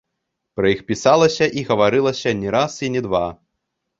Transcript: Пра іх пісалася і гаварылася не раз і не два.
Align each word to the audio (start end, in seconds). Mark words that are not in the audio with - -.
Пра 0.59 0.69
іх 0.75 0.79
пісалася 0.91 1.45
і 1.61 1.65
гаварылася 1.69 2.33
не 2.41 2.49
раз 2.57 2.81
і 2.87 2.89
не 2.97 3.01
два. 3.09 3.25